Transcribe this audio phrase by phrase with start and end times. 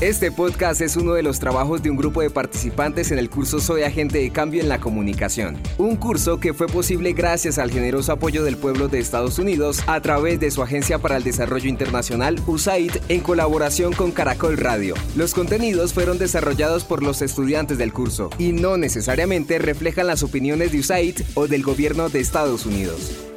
[0.00, 3.60] Este podcast es uno de los trabajos de un grupo de participantes en el curso
[3.60, 5.58] Soy Agente de Cambio en la Comunicación.
[5.76, 10.00] Un curso que fue posible gracias al generoso apoyo del pueblo de Estados Unidos a
[10.00, 14.94] través de su Agencia para el Desarrollo Internacional, USAID, en colaboración con Caracol Radio.
[15.16, 20.72] Los contenidos fueron desarrollados por los estudiantes del curso y no necesariamente reflejan las opiniones
[20.72, 23.29] de USAID o del gobierno de Estados Unidos.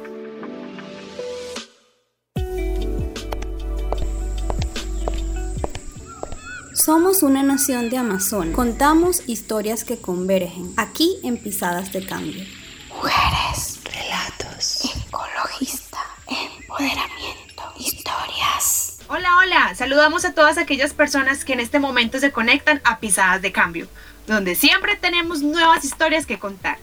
[6.84, 8.52] Somos una nación de Amazon.
[8.52, 12.44] Contamos historias que convergen aquí en Pisadas de Cambio.
[12.90, 18.98] Mujeres, relatos, ecologista, empoderamiento, historias.
[19.08, 19.74] Hola, hola.
[19.74, 23.88] Saludamos a todas aquellas personas que en este momento se conectan a Pisadas de Cambio,
[24.26, 26.76] donde siempre tenemos nuevas historias que contar.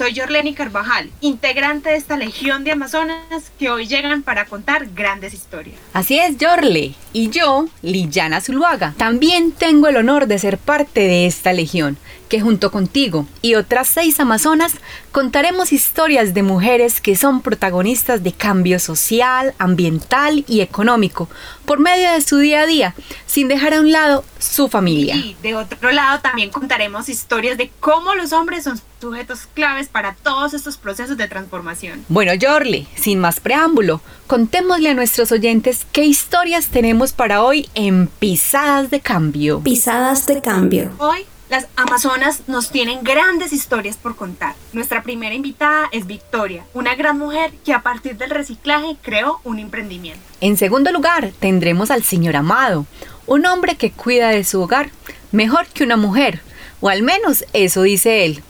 [0.00, 5.34] Soy Jorleni Carvajal, integrante de esta legión de Amazonas que hoy llegan para contar grandes
[5.34, 5.76] historias.
[5.92, 6.94] Así es, Jorle.
[7.12, 11.98] Y yo, Lillana Zuluaga, también tengo el honor de ser parte de esta legión
[12.30, 14.72] que junto contigo y otras seis amazonas
[15.12, 21.28] contaremos historias de mujeres que son protagonistas de cambio social, ambiental y económico
[21.66, 22.94] por medio de su día a día,
[23.26, 25.16] sin dejar a un lado su familia.
[25.16, 30.14] Y de otro lado también contaremos historias de cómo los hombres son sujetos claves para
[30.14, 32.04] todos estos procesos de transformación.
[32.08, 38.06] Bueno, Jorle, sin más preámbulo, contémosle a nuestros oyentes qué historias tenemos para hoy en
[38.06, 39.60] Pisadas de Cambio.
[39.60, 40.92] Pisadas de Cambio.
[40.98, 44.54] Hoy las Amazonas nos tienen grandes historias por contar.
[44.72, 49.58] Nuestra primera invitada es Victoria, una gran mujer que a partir del reciclaje creó un
[49.58, 50.20] emprendimiento.
[50.40, 52.86] En segundo lugar, tendremos al señor Amado,
[53.26, 54.90] un hombre que cuida de su hogar
[55.32, 56.40] mejor que una mujer,
[56.80, 58.44] o al menos eso dice él,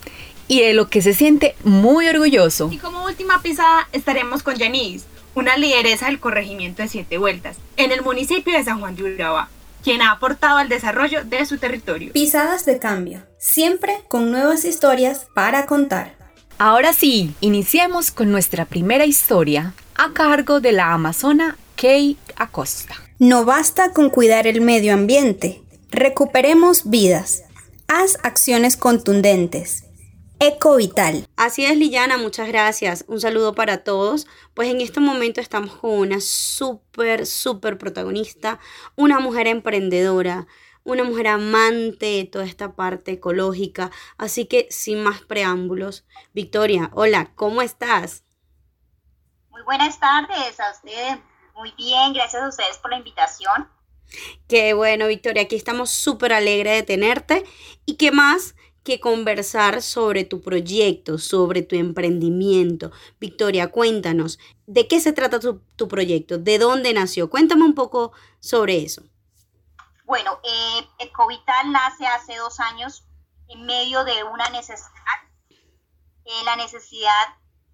[0.46, 2.68] y de lo que se siente muy orgulloso.
[2.70, 7.92] Y como última pisada estaremos con Janice, una lideresa del corregimiento de Siete Vueltas, en
[7.92, 9.48] el municipio de San Juan de Urabá
[9.82, 12.12] quien ha aportado al desarrollo de su territorio.
[12.12, 16.16] Pisadas de cambio, siempre con nuevas historias para contar.
[16.58, 22.94] Ahora sí, iniciemos con nuestra primera historia a cargo de la amazona Kay Acosta.
[23.18, 27.44] No basta con cuidar el medio ambiente, recuperemos vidas.
[27.88, 29.84] Haz acciones contundentes.
[30.42, 31.28] Eco Vital.
[31.36, 33.04] Así es, Liliana, muchas gracias.
[33.08, 34.26] Un saludo para todos.
[34.54, 38.58] Pues en este momento estamos con una súper, súper protagonista,
[38.96, 40.46] una mujer emprendedora,
[40.82, 43.90] una mujer amante de toda esta parte ecológica.
[44.16, 48.24] Así que sin más preámbulos, Victoria, hola, ¿cómo estás?
[49.50, 51.18] Muy buenas tardes a ustedes.
[51.54, 53.68] Muy bien, gracias a ustedes por la invitación.
[54.48, 57.44] Qué bueno, Victoria, aquí estamos súper alegres de tenerte.
[57.84, 58.54] ¿Y qué más?
[58.84, 62.90] Que conversar sobre tu proyecto, sobre tu emprendimiento.
[63.18, 66.38] Victoria, cuéntanos, ¿de qué se trata tu, proyecto?
[66.38, 67.28] ¿De dónde nació?
[67.28, 69.02] Cuéntame un poco sobre eso.
[70.04, 73.04] Bueno, eh, Ecovital nace hace dos años
[73.48, 74.90] en medio de una necesidad.
[75.50, 77.10] Eh, la necesidad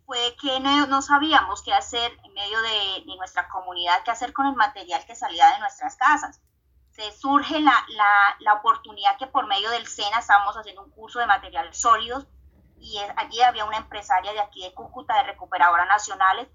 [0.04, 4.46] fue que no, sabíamos qué hacer en medio de, de nuestra comunidad, qué hacer con
[4.46, 6.40] el material que salía de nuestras casas
[6.96, 7.74] se surge la,
[8.40, 12.26] la, oportunidad que por medio del SENA estábamos haciendo un curso de materiales sólidos
[12.80, 16.48] y allí había una empresaria de aquí de Cúcuta, de Recuperadoras Nacionales,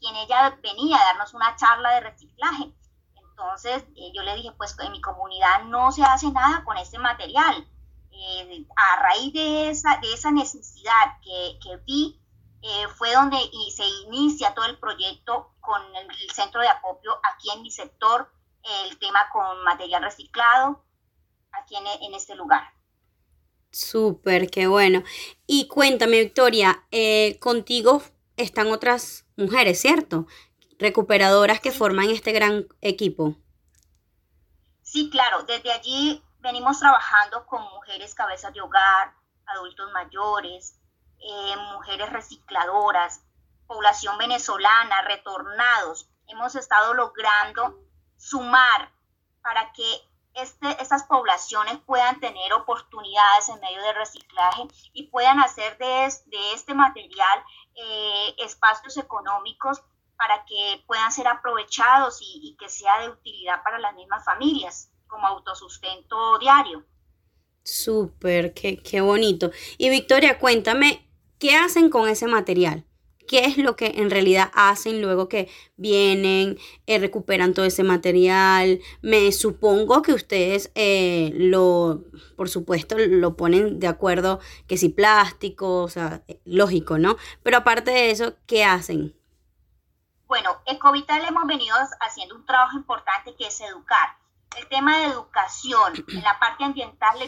[0.00, 2.72] quien ella venía a darnos una charla de reciclaje.
[3.16, 6.98] Entonces eh, yo le dije, pues en mi comunidad no se hace nada con este
[6.98, 7.68] material.
[8.12, 12.18] Eh, a raíz de esa, de esa necesidad que, que vi,
[12.62, 17.20] eh, fue donde y se inicia todo el proyecto con el, el centro de acopio
[17.22, 18.32] aquí en mi sector,
[18.84, 20.84] el tema con material reciclado
[21.52, 22.62] aquí en, este lugar.
[23.70, 25.02] Súper, qué bueno.
[25.46, 28.02] Y cuéntame, Victoria, eh, contigo
[28.36, 30.26] están otras mujeres, ¿cierto?
[30.78, 33.36] Recuperadoras que forman este gran equipo.
[34.82, 35.42] Sí, claro.
[35.44, 39.14] Desde allí venimos trabajando con mujeres cabezas de hogar,
[39.46, 40.78] adultos mayores,
[41.18, 43.22] eh, mujeres recicladoras,
[43.66, 46.08] población venezolana, retornados.
[46.28, 47.85] Hemos estado logrando
[48.16, 48.92] sumar
[49.42, 49.84] para que
[50.34, 56.52] este, estas poblaciones puedan tener oportunidades en medio del reciclaje y puedan hacer de, de
[56.52, 57.42] este material
[57.74, 59.82] eh, espacios económicos
[60.16, 65.26] para que puedan ser aprovechados y, que sea de utilidad para las mismas familias como
[65.26, 66.84] autosustento diario.
[67.62, 69.50] Súper, qué, qué bonito.
[69.78, 71.08] Y Victoria, cuéntame,
[71.38, 72.84] ¿qué hacen con ese material?
[73.26, 78.80] Qué es lo que en realidad hacen luego que vienen, eh, recuperan todo ese material.
[79.02, 82.04] Me supongo que ustedes eh, lo,
[82.36, 87.16] por supuesto, lo ponen de acuerdo que si plástico, o sea, eh, lógico, ¿no?
[87.42, 89.14] Pero aparte de eso, ¿qué hacen?
[90.26, 94.16] Bueno, Ecovital hemos venido haciendo un trabajo importante que es educar.
[94.56, 97.18] el tema de educación en la parte ambiental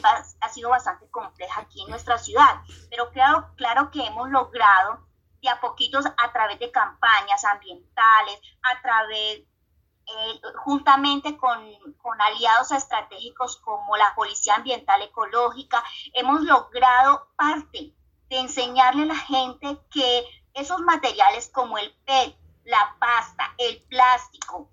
[0.41, 5.08] ha sido bastante compleja aquí en nuestra ciudad, pero claro, claro que hemos logrado
[5.43, 12.73] de a poquitos a través de campañas ambientales, a través, eh, juntamente con, con aliados
[12.73, 15.83] estratégicos como la Policía Ambiental Ecológica,
[16.15, 17.95] hemos logrado parte
[18.29, 20.25] de enseñarle a la gente que
[20.55, 24.71] esos materiales como el PET, la pasta, el plástico,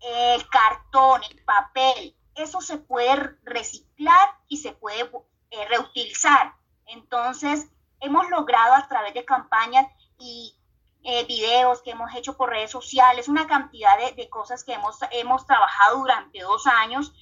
[0.00, 5.10] el cartón, el papel, eso se puede reciclar y se puede
[5.50, 6.54] eh, reutilizar.
[6.86, 7.68] Entonces,
[8.00, 9.86] hemos logrado a través de campañas
[10.18, 10.56] y
[11.02, 15.46] eh, videos que hemos hecho por redes sociales, una cantidad de, cosas que hemos, hemos
[15.46, 17.12] trabajado durante dos años,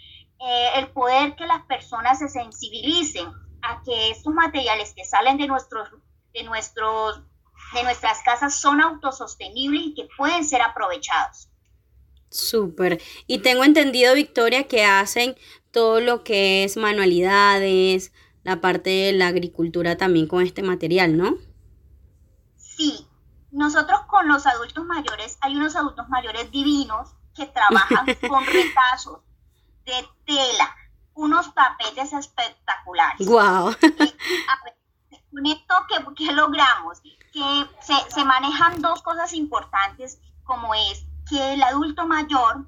[0.41, 3.27] eh, el poder que las personas se sensibilicen
[3.63, 5.89] a que estos materiales que salen de nuestros,
[6.33, 7.23] de nuestros,
[7.75, 11.49] de nuestras casas son autosostenibles y que pueden ser aprovechados.
[12.31, 13.01] Súper.
[13.27, 15.37] Y tengo entendido, Victoria, que hacen
[15.71, 18.13] todo lo que es manualidades,
[18.45, 21.37] la parte de la agricultura también con este material, ¿no?
[22.83, 23.07] Sí,
[23.53, 29.21] nosotros con los adultos mayores, hay unos adultos mayores divinos que trabajan con retazos
[29.85, 30.75] de tela,
[31.15, 33.25] unos tapetes espectaculares.
[33.25, 33.73] ¡Guau!
[35.31, 35.75] con esto,
[36.17, 37.01] ¿qué, logramos?
[37.33, 42.67] Que se, se manejan dos cosas importantes, como es que el adulto mayor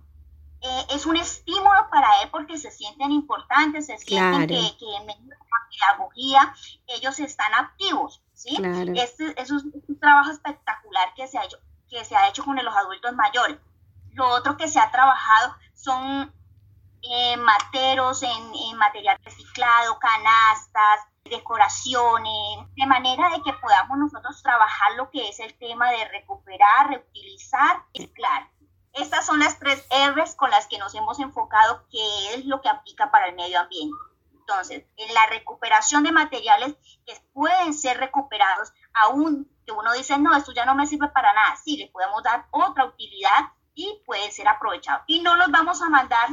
[0.67, 5.05] eh, es un estímulo para él porque se sienten importantes, se sienten que, que, en
[5.05, 6.55] medio de la pedagogía
[6.87, 8.57] ellos están activos, ¿sí?
[8.97, 9.71] Este, es un,
[10.01, 11.59] trabajo espectacular que se, ha hecho,
[11.91, 13.59] que se ha hecho con los adultos mayores.
[14.13, 16.33] Lo otro que se ha trabajado son
[17.03, 18.31] eh, materos en,
[18.71, 25.41] en material reciclado, canastas, decoraciones, de manera de que podamos nosotros trabajar lo que es
[25.41, 28.49] el tema de recuperar, reutilizar reciclar.
[28.94, 32.69] Estas son las tres R's con las que nos hemos enfocado, que es lo que
[32.69, 33.96] aplica para el medio ambiente.
[34.32, 36.75] Entonces, en la recuperación de materiales
[37.06, 41.32] que pueden ser recuperados, aún que uno dice, no, esto ya no me sirve para
[41.32, 45.02] nada, sí, le podemos dar otra utilidad y puede ser aprovechado.
[45.06, 46.29] Y no los vamos a mandar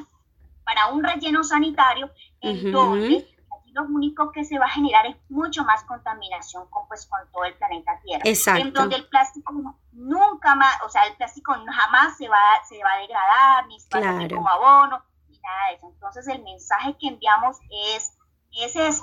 [0.66, 2.12] para un relleno sanitario
[2.42, 3.28] en donde
[3.74, 7.46] lo único que se va a generar es mucho más contaminación con, pues, con todo
[7.46, 8.24] el planeta Tierra.
[8.26, 8.62] Exacto.
[8.62, 9.54] En donde el plástico
[9.94, 12.38] nunca más, o sea, el plástico jamás se va,
[12.68, 15.90] se va a degradar, ni se va a como abono, ni nada de eso.
[15.94, 17.58] Entonces el mensaje que enviamos
[17.96, 18.14] es,
[18.52, 19.02] es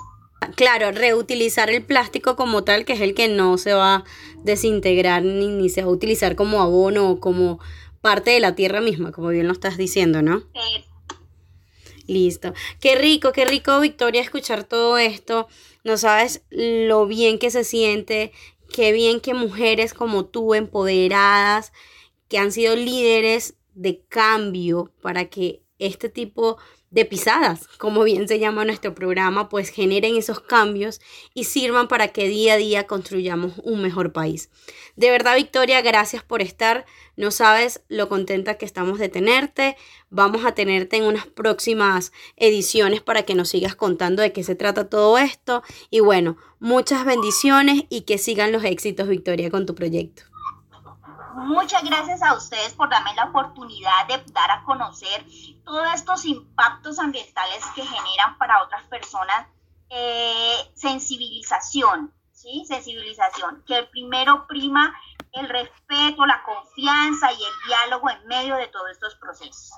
[0.55, 4.03] Claro, reutilizar el plástico como tal, que es el que no se va a
[4.37, 7.59] desintegrar ni, ni se va a utilizar como abono o como
[8.01, 10.43] parte de la tierra misma, como bien lo estás diciendo, ¿no?
[12.09, 12.53] Listo.
[12.81, 15.47] Qué rico, qué rico, Victoria, escuchar todo esto.
[15.83, 18.31] No sabes lo bien que se siente,
[18.73, 21.71] qué bien que mujeres como tú, empoderadas,
[22.27, 26.63] que han sido líderes de cambio para que este tipo de
[27.05, 30.99] pisadas, como bien se llama nuestro programa, pues generen esos cambios
[31.33, 34.49] y sirvan para que día a día construyamos un mejor país.
[34.95, 36.85] De verdad, Victoria, gracias por estar.
[37.15, 39.77] No sabes lo contenta que estamos de tenerte.
[40.09, 44.55] Vamos a tenerte en unas próximas ediciones para que nos sigas contando de qué se
[44.55, 45.63] trata todo esto.
[45.89, 50.28] Y bueno, muchas bendiciones y que sigan los éxitos, Victoria, con tu proyecto.
[51.35, 55.25] Muchas gracias a ustedes por darme la oportunidad de dar a conocer
[55.63, 59.47] todos estos impactos ambientales que generan para otras personas.
[59.89, 62.63] Eh, sensibilización, ¿sí?
[62.67, 64.93] Sensibilización, que primero prima
[65.33, 69.71] el respeto, la confianza y el diálogo en medio de todos estos procesos.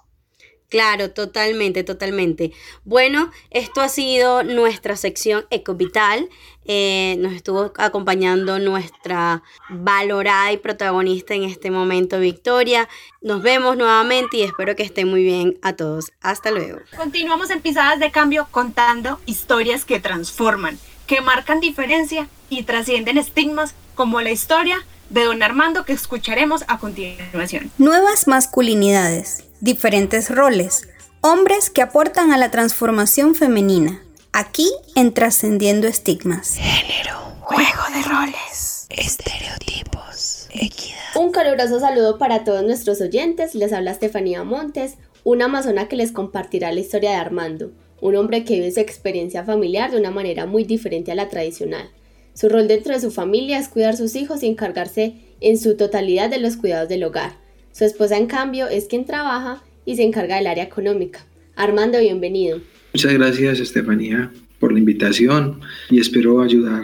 [0.71, 2.53] Claro, totalmente, totalmente.
[2.85, 6.29] Bueno, esto ha sido nuestra sección Ecovital.
[6.65, 12.87] Eh, nos estuvo acompañando nuestra valorada y protagonista en este momento, Victoria.
[13.21, 16.11] Nos vemos nuevamente y espero que estén muy bien a todos.
[16.21, 16.79] Hasta luego.
[16.95, 20.77] Continuamos en Pisadas de Cambio contando historias que transforman,
[21.07, 26.77] que marcan diferencia y trascienden estigmas como la historia de don Armando que escucharemos a
[26.79, 27.71] continuación.
[27.77, 30.89] Nuevas masculinidades diferentes roles,
[31.21, 34.01] hombres que aportan a la transformación femenina,
[34.33, 36.55] aquí en Trascendiendo Estigmas.
[36.55, 40.97] Género, juego de roles, estereotipos, equidad.
[41.15, 46.11] Un caluroso saludo para todos nuestros oyentes, les habla Estefanía Montes, una amazona que les
[46.11, 50.45] compartirá la historia de Armando, un hombre que vive su experiencia familiar de una manera
[50.45, 51.89] muy diferente a la tradicional.
[52.33, 55.75] Su rol dentro de su familia es cuidar a sus hijos y encargarse en su
[55.75, 57.33] totalidad de los cuidados del hogar.
[57.73, 61.25] Su esposa, en cambio, es quien trabaja y se encarga del área económica.
[61.55, 62.61] Armando, bienvenido.
[62.93, 66.83] Muchas gracias, Estefanía, por la invitación y espero ayudar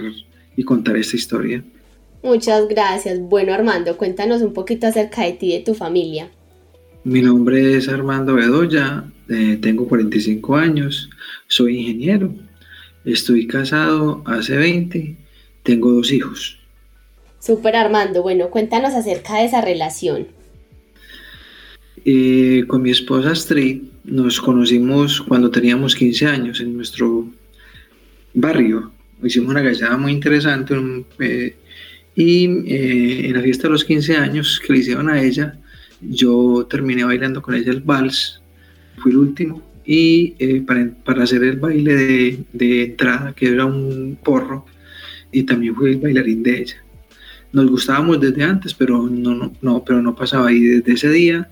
[0.56, 1.64] y contar esta historia.
[2.24, 3.20] Muchas gracias.
[3.20, 6.32] Bueno, Armando, cuéntanos un poquito acerca de ti y de tu familia.
[7.04, 11.10] Mi nombre es Armando Bedoya, eh, tengo 45 años,
[11.48, 12.34] soy ingeniero,
[13.06, 15.16] estoy casado hace 20,
[15.64, 16.60] tengo dos hijos.
[17.40, 20.28] Super Armando, bueno, cuéntanos acerca de esa relación.
[22.04, 27.30] Eh, con mi esposa Astrid nos conocimos cuando teníamos 15 años en nuestro
[28.34, 28.92] barrio.
[29.22, 30.76] Hicimos una gallada muy interesante
[31.20, 31.56] eh,
[32.16, 32.46] y
[33.26, 35.60] en la fiesta de los 15 años que le hicieron a ella,
[36.02, 38.42] yo terminé bailando con ella el vals
[38.98, 39.62] fui el último.
[39.86, 40.62] Y eh,
[41.06, 44.66] para, hacer el baile de, de, entrada, que era un porro,
[45.32, 46.84] y también fui el bailarín de ella.
[47.54, 50.52] Nos gustábamos desde antes, pero no, no, no, pero no pasaba.
[50.52, 51.50] Y desde ese día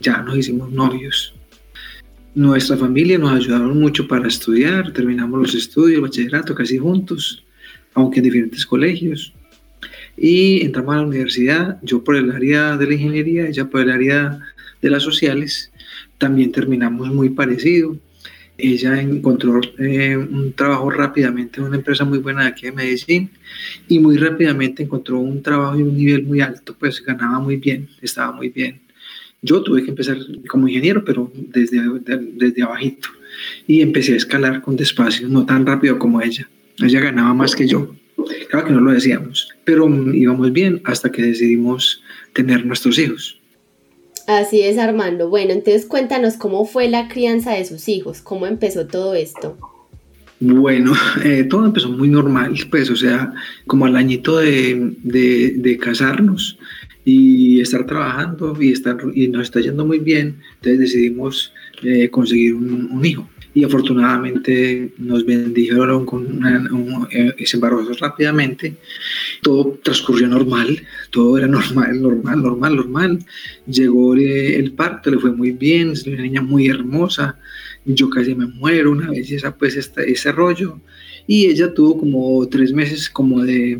[0.00, 1.37] ya nos hicimos novios.
[2.38, 7.44] Nuestra familia nos ayudaron mucho para estudiar, terminamos los estudios, bachillerato casi juntos,
[7.94, 9.32] aunque en diferentes colegios.
[10.16, 13.90] Y entramos a la universidad, yo por el área de la ingeniería, ella por el
[13.90, 14.38] área
[14.80, 15.72] de las sociales
[16.16, 17.96] también terminamos muy parecido.
[18.56, 23.30] Ella encontró eh, un trabajo rápidamente en una empresa muy buena de aquí de Medellín
[23.88, 27.88] y muy rápidamente encontró un trabajo de un nivel muy alto, pues ganaba muy bien,
[28.00, 28.80] estaba muy bien.
[29.42, 30.18] Yo tuve que empezar
[30.48, 31.80] como ingeniero, pero desde,
[32.34, 33.08] desde abajito
[33.66, 36.48] y empecé a escalar con despacio, no tan rápido como ella.
[36.82, 37.94] Ella ganaba más que yo.
[38.50, 42.02] Claro que no lo decíamos, pero íbamos bien hasta que decidimos
[42.32, 43.40] tener nuestros hijos.
[44.26, 45.28] Así es, Armando.
[45.28, 49.56] Bueno, entonces cuéntanos cómo fue la crianza de sus hijos, cómo empezó todo esto.
[50.40, 50.92] Bueno,
[51.24, 53.32] eh, todo empezó muy normal, pues, o sea,
[53.66, 56.58] como al añito de, de, casarnos
[57.08, 62.54] y estar trabajando y, estar, y nos está yendo muy bien, entonces decidimos eh, conseguir
[62.54, 67.34] un hijo y afortunadamente nos bendijeron con un, eh,
[67.98, 68.76] rápidamente.
[69.42, 73.18] Todo transcurrió normal, todo era normal, normal, normal, normal.
[73.66, 77.36] Llegó el parto, le fue muy bien, es una niña muy hermosa.
[77.84, 80.80] Yo casi me muero una vez esa, pues, ese rollo.
[81.28, 83.78] Y ella tuvo como tres meses como de,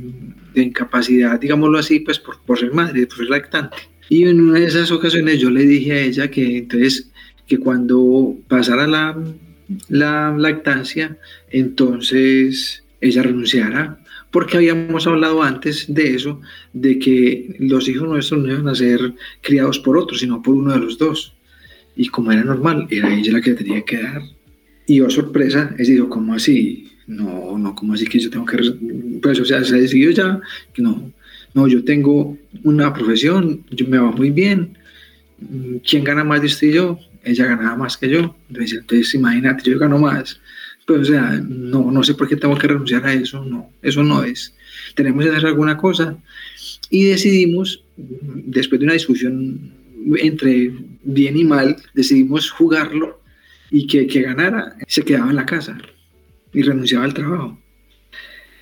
[0.55, 3.79] de incapacidad, digámoslo así, pues por, por ser madre, por ser lactante.
[4.11, 7.11] Y en una de esas ocasiones yo le dije a ella que entonces
[7.47, 9.19] que cuando pasara la,
[9.89, 11.17] la lactancia,
[11.51, 13.99] entonces ella renunciara,
[14.31, 16.41] porque habíamos hablado antes de eso,
[16.75, 20.73] de que los hijos nuestros no iban a ser criados por otros, sino por uno
[20.73, 21.35] de los dos.
[21.97, 24.23] Y como era normal, era ella la que tenía que dar.
[24.87, 26.89] Y yo, sorpresa, es digo, ¿cómo así?
[27.09, 28.57] No, no, ¿cómo así que yo tengo que...?
[29.21, 30.41] Pues, o sea, se ha decidido ya
[30.73, 31.11] que no,
[31.55, 34.79] no, yo tengo una profesión, yo me va muy bien.
[35.89, 36.99] ¿Quién gana más de usted y yo?
[37.25, 38.37] ella ganaba más que yo.
[38.49, 40.41] Entonces, imagínate, yo gano más.
[40.87, 44.03] Pues, o sea, no, no sé por qué tengo que renunciar a eso, no, eso
[44.03, 44.55] no es.
[44.95, 46.17] Tenemos que hacer alguna cosa.
[46.91, 49.73] Y decidimos, después de una discusión
[50.17, 50.73] entre
[51.03, 53.21] bien y mal, decidimos jugarlo
[53.71, 55.79] y que, que ganara se quedaba en la casa
[56.53, 57.59] y renunciaba al trabajo.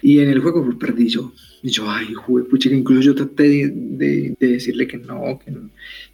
[0.03, 1.33] Y en el juego pues, perdí yo.
[1.63, 5.41] Y yo, ay, jugué, pucha, que incluso yo traté de, decirle que no,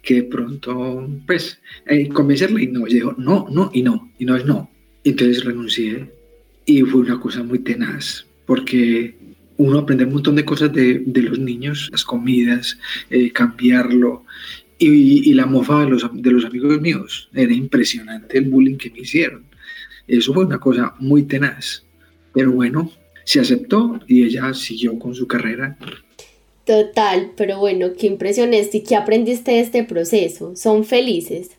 [0.01, 2.87] que, de pronto, pues, eh, convencerle y no.
[2.87, 4.71] Y dijo, no, no, y no, y no es no.
[5.03, 6.09] Entonces renuncié
[6.65, 9.15] y fue una cosa muy tenaz, porque
[9.57, 14.25] uno aprende un montón de cosas de, de los niños, las comidas, eh, cambiarlo.
[14.79, 17.29] Y, y, la mofa de los, de los amigos míos.
[17.33, 19.43] Era impresionante el bullying que me hicieron.
[20.07, 21.85] Eso fue una cosa muy tenaz.
[22.33, 22.91] Pero bueno,
[23.23, 25.77] se aceptó y ella siguió con su carrera.
[26.65, 30.55] Total, pero bueno, qué impresión es y qué aprendiste de este proceso.
[30.55, 31.51] ¿Son felices?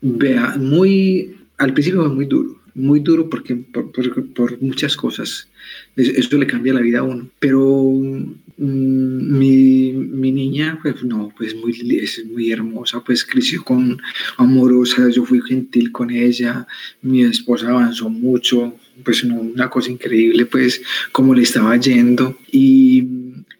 [0.00, 5.48] Vea, muy, al principio fue muy duro, muy duro porque por, muchas cosas.
[5.96, 7.28] Eso, le cambia la vida a uno.
[7.38, 14.00] Pero mm, mi, mi, niña, pues no, pues muy, es muy hermosa, pues creció con
[14.38, 16.66] amorosa, yo fui gentil con ella,
[17.02, 18.74] mi esposa avanzó mucho,
[19.04, 23.06] pues una cosa increíble, pues cómo le estaba yendo y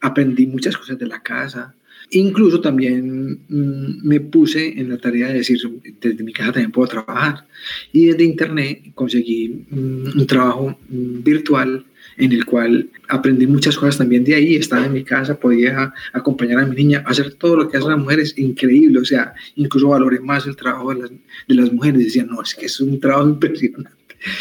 [0.00, 1.74] aprendí muchas cosas de la casa.
[2.14, 5.58] Incluso también mm, me puse en la tarea de decir,
[6.00, 7.46] desde mi casa también puedo trabajar.
[7.92, 11.86] Y desde internet conseguí mm, un trabajo mm, virtual
[12.18, 16.58] en el cual aprendí muchas cosas también de ahí, estaba en mi casa, podía acompañar
[16.58, 20.20] a mi niña, hacer todo lo que hacen las mujeres, increíble, o sea, incluso valoré
[20.20, 23.28] más el trabajo de las, de las mujeres, decían, no, es que es un trabajo
[23.30, 23.90] impresionante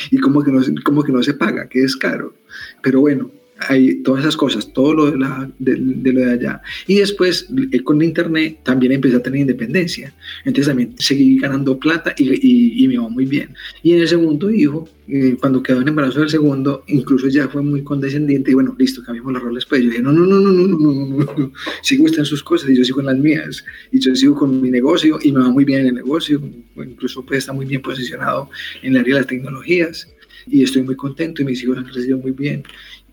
[0.09, 2.35] y como que no, como que no se paga, que es caro.
[2.83, 3.31] Pero bueno,
[3.67, 6.61] hay todas esas cosas, todo lo de, la, de, lo de allá.
[6.87, 10.13] Y después eh, con internet también empecé a tener independencia.
[10.45, 13.53] Entonces también seguí ganando plata y, y, me va muy bien.
[13.83, 17.61] Y en el segundo hijo, eh, cuando quedó en embarazo del segundo, incluso ya fue
[17.61, 19.65] muy condescendiente y bueno, listo, cambiamos los roles.
[19.65, 21.51] Pues yo dije, no, no, no, no, no, no, no, no,
[21.81, 23.63] sigo en sus cosas y yo sigo en las mías.
[23.91, 26.41] Y yo sigo con mi negocio y me va muy bien en el negocio.
[26.75, 28.49] Incluso pues está muy bien posicionado
[28.81, 30.07] en el área de las tecnologías
[30.47, 32.63] y estoy muy contento y mis hijos han crecido muy bien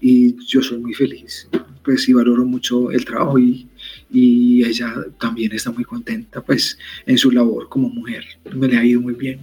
[0.00, 1.48] y yo soy muy feliz,
[1.84, 3.66] pues sí valoro mucho el trabajo y,
[4.10, 8.84] y ella también está muy contenta pues en su labor como mujer, me le ha
[8.84, 9.40] ido muy bien.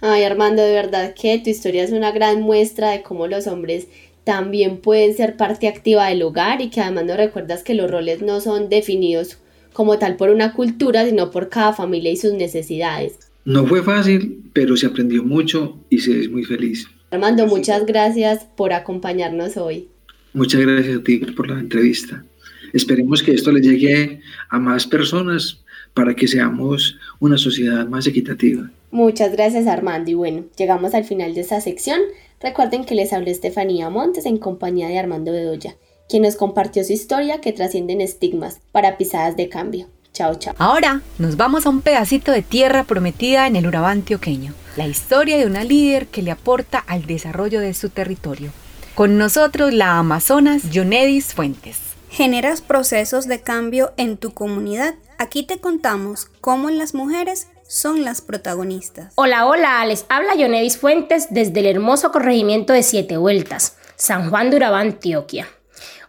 [0.00, 3.86] Ay Armando, de verdad que tu historia es una gran muestra de cómo los hombres
[4.24, 8.22] también pueden ser parte activa del hogar y que además no recuerdas que los roles
[8.22, 9.38] no son definidos
[9.72, 13.18] como tal por una cultura, sino por cada familia y sus necesidades.
[13.44, 16.86] No fue fácil, pero se aprendió mucho y se es muy feliz.
[17.12, 19.86] Armando, muchas gracias por acompañarnos hoy.
[20.32, 22.24] Muchas gracias a ti por la entrevista.
[22.72, 25.58] Esperemos que esto le llegue a más personas
[25.92, 28.70] para que seamos una sociedad más equitativa.
[28.90, 32.00] Muchas gracias Armando y bueno, llegamos al final de esta sección.
[32.40, 35.76] Recuerden que les habló Estefanía Montes en compañía de Armando Bedoya,
[36.08, 39.86] quien nos compartió su historia que trascienden estigmas para pisadas de cambio.
[40.12, 40.54] Chao, chao.
[40.58, 45.38] Ahora nos vamos a un pedacito de tierra prometida en el Urabá antioqueño, la historia
[45.38, 48.52] de una líder que le aporta al desarrollo de su territorio.
[48.94, 51.78] Con nosotros la Amazonas Yonedis Fuentes.
[52.10, 54.96] Generas procesos de cambio en tu comunidad.
[55.16, 59.14] Aquí te contamos cómo las mujeres son las protagonistas.
[59.14, 64.50] Hola, hola, les habla Yonedis Fuentes desde el hermoso corregimiento de Siete Vueltas, San Juan
[64.50, 65.48] de Urabá, Antioquia.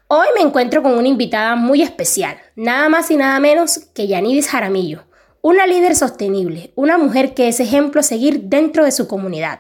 [0.10, 4.48] Hoy me encuentro con una invitada muy especial, nada más y nada menos que Yanidis
[4.48, 5.04] Jaramillo,
[5.42, 9.60] una líder sostenible, una mujer que es ejemplo a seguir dentro de su comunidad.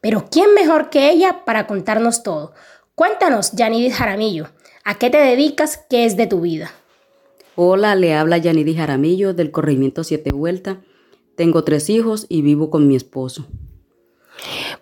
[0.00, 2.54] Pero ¿quién mejor que ella para contarnos todo?
[2.94, 4.48] Cuéntanos, Yanidis Jaramillo,
[4.84, 5.80] ¿a qué te dedicas?
[5.90, 6.70] ¿Qué es de tu vida?
[7.56, 10.82] Hola, le habla Yanidis Jaramillo del corregimiento Siete Vuelta.
[11.36, 13.46] Tengo tres hijos y vivo con mi esposo.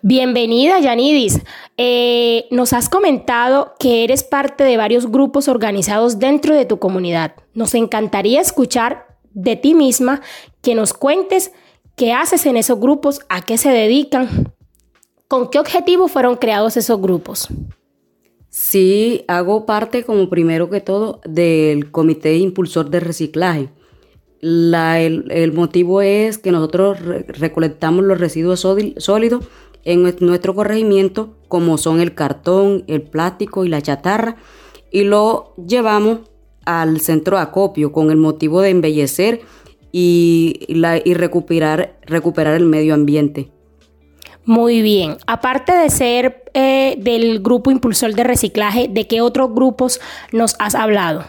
[0.03, 1.41] Bienvenida, Yanidis.
[1.77, 7.35] Eh, nos has comentado que eres parte de varios grupos organizados dentro de tu comunidad.
[7.55, 10.21] Nos encantaría escuchar de ti misma
[10.63, 11.53] que nos cuentes
[11.97, 14.53] qué haces en esos grupos, a qué se dedican,
[15.29, 17.49] con qué objetivo fueron creados esos grupos.
[18.49, 23.71] Sí, hago parte como primero que todo del Comité Impulsor de Reciclaje.
[24.41, 29.45] el, motivo es que nosotros recolectamos los residuos sólidos
[29.85, 34.37] en nuestro corregimiento, como son el cartón, el plástico y la chatarra,
[34.91, 36.21] y lo llevamos
[36.65, 39.43] al centro de acopio con el motivo de embellecer
[39.93, 43.51] y, y recuperar, recuperar el medio ambiente.
[44.47, 45.17] Muy bien.
[45.27, 50.01] Aparte de ser eh, del grupo impulsor de reciclaje, ¿de qué otros grupos
[50.33, 51.25] nos has hablado?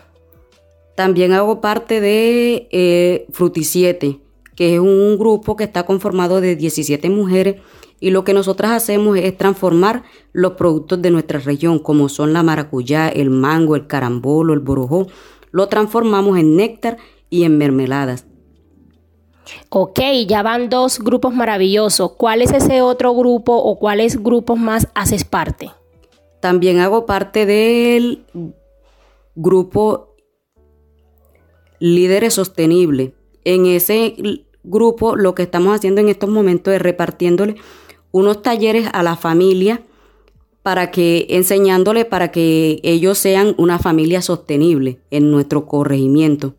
[0.95, 4.19] También hago parte de eh, Frutisiete,
[4.55, 7.55] que es un grupo que está conformado de 17 mujeres
[7.99, 10.03] y lo que nosotras hacemos es transformar
[10.33, 15.07] los productos de nuestra región, como son la maracuyá, el mango, el carambolo, el borojó,
[15.51, 16.97] lo transformamos en néctar
[17.29, 18.25] y en mermeladas.
[19.69, 22.13] Ok, ya van dos grupos maravillosos.
[22.13, 25.71] ¿Cuál es ese otro grupo o cuáles grupos más haces parte?
[26.41, 28.25] También hago parte del
[29.35, 30.15] grupo
[31.79, 33.11] Líderes Sostenibles.
[33.43, 34.15] En ese
[34.63, 37.55] grupo lo que estamos haciendo en estos momentos es repartiéndole
[38.15, 39.81] unos talleres a la familia
[40.63, 46.55] para que enseñándole para que ellos sean una familia sostenible en nuestro corregimiento.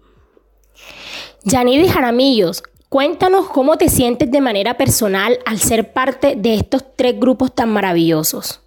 [1.44, 7.18] Yanidi Jaramillos, cuéntanos cómo te sientes de manera personal al ser parte de estos tres
[7.18, 8.60] grupos tan maravillosos.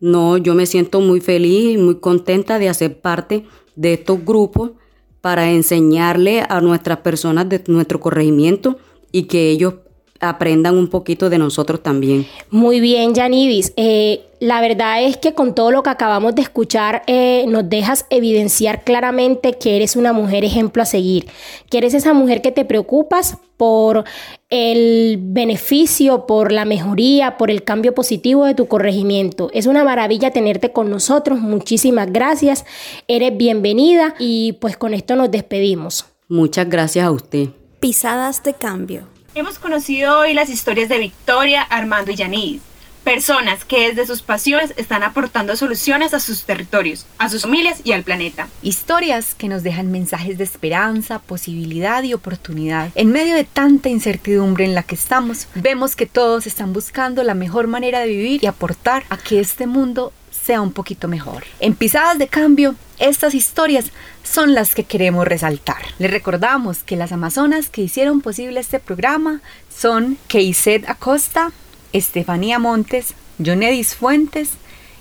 [0.00, 3.44] No, yo me siento muy feliz y muy contenta de hacer parte
[3.76, 4.72] de estos grupos
[5.20, 8.78] para enseñarle a nuestras personas de nuestro corregimiento
[9.12, 9.74] y que ellos
[10.20, 12.26] aprendan un poquito de nosotros también.
[12.50, 13.72] Muy bien, Yanidis.
[13.76, 18.06] Eh, la verdad es que con todo lo que acabamos de escuchar eh, nos dejas
[18.10, 21.26] evidenciar claramente que eres una mujer ejemplo a seguir,
[21.70, 24.04] que eres esa mujer que te preocupas por
[24.48, 29.50] el beneficio, por la mejoría, por el cambio positivo de tu corregimiento.
[29.52, 31.40] Es una maravilla tenerte con nosotros.
[31.40, 32.64] Muchísimas gracias.
[33.08, 36.06] Eres bienvenida y pues con esto nos despedimos.
[36.28, 37.48] Muchas gracias a usted.
[37.80, 42.62] Pisadas de cambio Hemos conocido hoy las historias de Victoria, Armando y Yanis,
[43.04, 47.92] personas que desde sus pasiones están aportando soluciones a sus territorios, a sus familias y
[47.92, 48.48] al planeta.
[48.60, 52.90] Historias que nos dejan mensajes de esperanza, posibilidad y oportunidad.
[52.96, 57.34] En medio de tanta incertidumbre en la que estamos, vemos que todos están buscando la
[57.34, 61.44] mejor manera de vivir y aportar a que este mundo sea un poquito mejor.
[61.60, 63.86] En Pisadas de Cambio, estas historias
[64.22, 65.82] son las que queremos resaltar.
[65.98, 69.40] Les recordamos que las amazonas que hicieron posible este programa
[69.74, 71.52] son Keiset Acosta,
[71.92, 74.50] Estefanía Montes, Jonedis Fuentes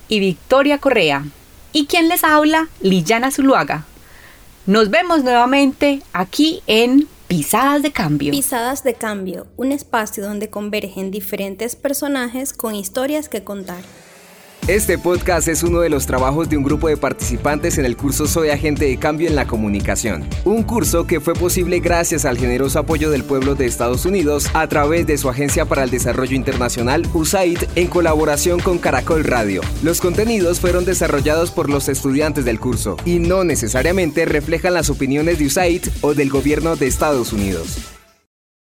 [0.08, 1.26] y Victoria Correa.
[1.72, 3.86] Y quien les habla, Lillana Zuluaga.
[4.66, 8.32] Nos vemos nuevamente aquí en Pisadas de Cambio.
[8.32, 13.84] Pisadas de Cambio, un espacio donde convergen diferentes personajes con historias que contar.
[14.70, 18.28] Este podcast es uno de los trabajos de un grupo de participantes en el curso
[18.28, 20.30] Soy Agente de Cambio en la Comunicación.
[20.46, 24.68] Un curso que fue posible gracias al generoso apoyo del pueblo de Estados Unidos a
[24.68, 29.62] través de su Agencia para el Desarrollo Internacional, USAID, en colaboración con Caracol Radio.
[29.82, 35.40] Los contenidos fueron desarrollados por los estudiantes del curso y no necesariamente reflejan las opiniones
[35.40, 37.99] de USAID o del gobierno de Estados Unidos.